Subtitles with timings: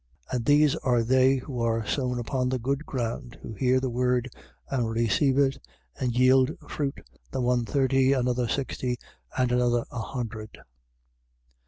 [0.31, 0.35] 4:20.
[0.35, 4.31] And these are they who are sown upon the good ground, who hear the word,
[4.67, 5.59] and receive it,
[5.99, 8.97] and yield fruit, the one thirty, another sixty,
[9.37, 10.57] and another a hundred.